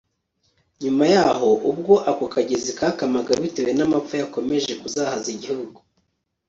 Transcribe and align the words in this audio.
Nyuma 0.83 1.05
yaho 1.13 1.49
ubwo 1.71 1.93
ako 2.11 2.25
kagezi 2.33 2.71
kakamaga 2.79 3.31
bitewe 3.41 3.71
namapfa 3.77 4.15
yakomeje 4.21 4.71
kuzahaza 4.81 5.27
igihugu 5.35 5.79